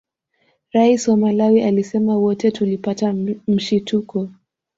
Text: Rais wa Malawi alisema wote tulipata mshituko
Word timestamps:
Rais 0.73 1.07
wa 1.07 1.17
Malawi 1.17 1.61
alisema 1.61 2.15
wote 2.17 2.51
tulipata 2.51 3.13
mshituko 3.47 4.29